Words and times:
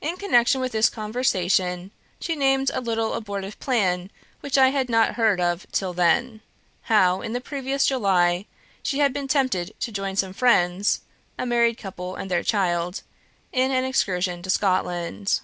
In 0.00 0.16
connection 0.16 0.60
with 0.60 0.72
this 0.72 0.88
conversation, 0.90 1.92
she 2.18 2.34
named 2.34 2.72
a 2.74 2.80
little 2.80 3.14
abortive 3.14 3.56
plan 3.60 4.10
which 4.40 4.58
I 4.58 4.70
had 4.70 4.88
not 4.88 5.14
heard 5.14 5.40
of 5.40 5.64
till 5.70 5.92
then; 5.92 6.40
how, 6.90 7.20
in 7.22 7.34
the 7.34 7.40
previous 7.40 7.86
July, 7.86 8.46
she 8.82 8.98
had 8.98 9.12
been 9.12 9.28
tempted 9.28 9.74
to 9.78 9.92
join 9.92 10.16
some 10.16 10.32
friends 10.32 11.02
(a 11.38 11.46
married 11.46 11.78
couple 11.78 12.16
and 12.16 12.28
their 12.28 12.42
child) 12.42 13.02
in 13.52 13.70
an 13.70 13.84
excursion 13.84 14.42
to 14.42 14.50
Scotland. 14.50 15.38